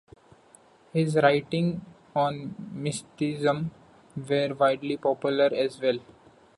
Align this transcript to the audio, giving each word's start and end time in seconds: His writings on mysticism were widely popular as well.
His 0.93 1.15
writings 1.15 1.79
on 2.15 2.55
mysticism 2.71 3.69
were 4.27 4.55
widely 4.57 4.97
popular 4.97 5.51
as 5.55 5.79
well. 5.79 5.99